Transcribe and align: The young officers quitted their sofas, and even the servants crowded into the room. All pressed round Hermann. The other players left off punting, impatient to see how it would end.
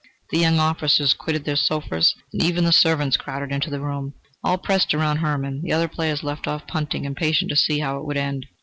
The 0.31 0.39
young 0.39 0.57
officers 0.57 1.13
quitted 1.13 1.43
their 1.45 1.55
sofas, 1.55 2.15
and 2.33 2.41
even 2.41 2.63
the 2.63 2.71
servants 2.71 3.17
crowded 3.17 3.51
into 3.53 3.69
the 3.69 3.79
room. 3.79 4.15
All 4.43 4.57
pressed 4.57 4.91
round 4.95 5.19
Hermann. 5.19 5.61
The 5.61 5.73
other 5.73 5.87
players 5.87 6.23
left 6.23 6.47
off 6.47 6.65
punting, 6.65 7.05
impatient 7.05 7.49
to 7.49 7.55
see 7.55 7.81
how 7.81 7.99
it 7.99 8.05
would 8.07 8.17
end. 8.17 8.47